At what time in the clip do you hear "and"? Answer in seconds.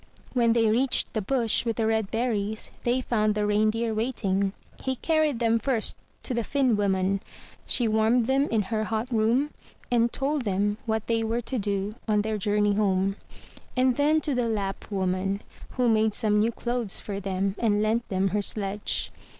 9.91-10.11, 13.77-13.95, 17.59-17.83